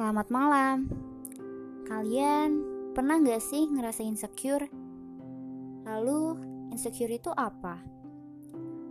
[0.00, 0.88] Selamat malam.
[1.84, 2.64] Kalian
[2.96, 4.64] pernah gak sih ngerasa insecure?
[5.84, 6.40] Lalu,
[6.72, 7.76] insecure itu apa?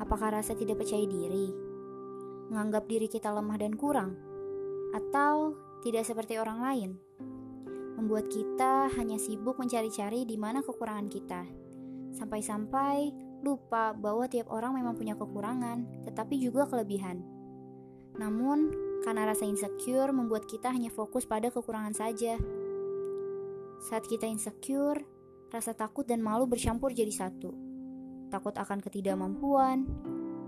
[0.00, 1.52] Apakah rasa tidak percaya diri?
[2.48, 4.16] Menganggap diri kita lemah dan kurang?
[4.96, 6.90] Atau tidak seperti orang lain?
[8.00, 11.44] Membuat kita hanya sibuk mencari-cari di mana kekurangan kita.
[12.16, 13.12] Sampai-sampai
[13.44, 17.20] lupa bahwa tiap orang memang punya kekurangan, tetapi juga kelebihan.
[18.16, 18.72] Namun,
[19.04, 22.40] karena rasa insecure membuat kita hanya fokus pada kekurangan saja.
[23.84, 25.04] Saat kita insecure,
[25.52, 27.52] rasa takut dan malu bercampur jadi satu.
[28.32, 29.84] Takut akan ketidakmampuan,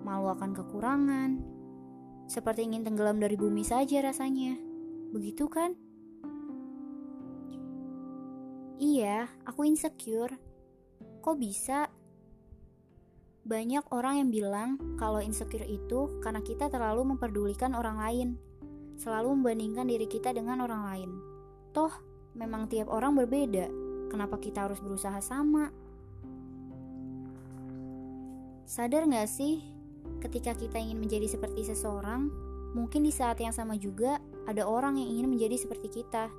[0.01, 1.31] malu akan kekurangan,
[2.27, 4.57] seperti ingin tenggelam dari bumi saja rasanya.
[5.13, 5.77] Begitu kan?
[8.81, 10.33] Iya, aku insecure.
[11.21, 11.93] Kok bisa?
[13.47, 18.29] Banyak orang yang bilang kalau insecure itu karena kita terlalu memperdulikan orang lain,
[18.99, 21.11] selalu membandingkan diri kita dengan orang lain.
[21.71, 21.95] Toh,
[22.35, 23.71] memang tiap orang berbeda.
[24.11, 25.71] Kenapa kita harus berusaha sama?
[28.67, 29.63] Sadar gak sih,
[30.19, 32.27] ketika kita ingin menjadi seperti seseorang,
[32.75, 34.19] mungkin di saat yang sama juga
[34.51, 36.35] ada orang yang ingin menjadi seperti kita.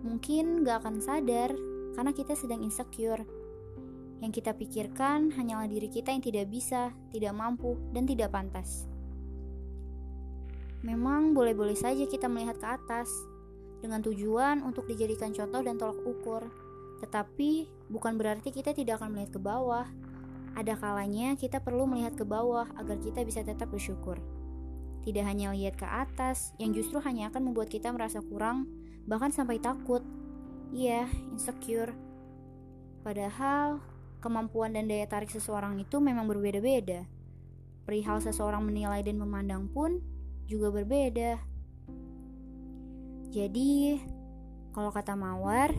[0.00, 1.52] Mungkin gak akan sadar
[1.92, 3.28] karena kita sedang insecure
[4.24, 8.88] yang kita pikirkan hanyalah diri kita yang tidak bisa, tidak mampu, dan tidak pantas.
[10.86, 13.10] Memang boleh-boleh saja kita melihat ke atas
[13.82, 16.48] dengan tujuan untuk dijadikan contoh dan tolak ukur,
[17.04, 19.86] tetapi bukan berarti kita tidak akan melihat ke bawah.
[20.56, 24.16] Ada kalanya kita perlu melihat ke bawah agar kita bisa tetap bersyukur.
[25.04, 28.66] Tidak hanya lihat ke atas, yang justru hanya akan membuat kita merasa kurang,
[29.04, 30.02] bahkan sampai takut.
[30.74, 31.94] Iya, insecure.
[33.06, 33.78] Padahal
[34.20, 37.06] kemampuan dan daya tarik seseorang itu memang berbeda-beda.
[37.86, 40.02] Perihal seseorang menilai dan memandang pun
[40.50, 41.38] juga berbeda.
[43.30, 44.00] Jadi,
[44.72, 45.70] kalau kata Mawar,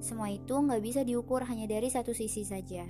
[0.00, 2.84] semua itu nggak bisa diukur hanya dari satu sisi saja.